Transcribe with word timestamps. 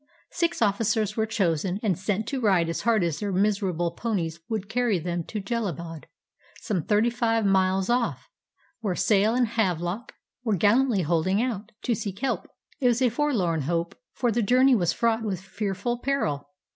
Six 0.31 0.63
officers 0.63 1.15
were 1.15 1.27
chosen 1.27 1.79
and 1.83 1.95
sent 1.95 2.25
to 2.29 2.41
ride 2.41 2.69
as 2.69 2.81
hard 2.81 3.03
as 3.03 3.19
their 3.19 3.31
miserable 3.31 3.91
ponies 3.91 4.39
would 4.49 4.67
carry 4.67 4.97
them 4.97 5.23
to 5.25 5.39
Jellalabad, 5.39 6.05
some 6.59 6.81
thirty 6.81 7.11
five 7.11 7.45
miles 7.45 7.87
ofif, 7.87 8.17
where 8.79 8.95
Sale 8.95 9.35
and 9.35 9.47
Havelock 9.49 10.13
were 10.43 10.55
gallantly 10.55 11.03
holding 11.03 11.39
out, 11.39 11.71
to 11.83 11.93
seek 11.93 12.17
help. 12.17 12.47
It 12.79 12.87
was 12.87 13.03
a 13.03 13.09
forlorn 13.09 13.61
hope, 13.69 13.93
for 14.11 14.31
the 14.31 14.41
journey 14.41 14.73
was 14.73 14.91
fraught 14.91 15.21
with 15.21 15.39
fearful 15.39 15.99
peril. 15.99 16.49